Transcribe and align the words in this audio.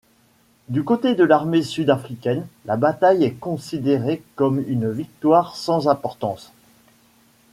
Du 0.67 0.83
côté 0.83 1.13
de 1.13 1.23
l'armée 1.23 1.61
sud-africaine, 1.61 2.47
la 2.65 2.75
bataille 2.75 3.23
est 3.23 3.33
considérée 3.35 4.23
comme 4.33 4.57
une 4.67 4.89
victoire 4.89 5.55
sans 5.55 5.87
importance. 5.89 6.51